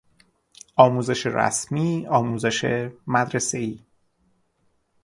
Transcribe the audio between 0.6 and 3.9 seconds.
آموزش رسمی، آموزش مدرسهای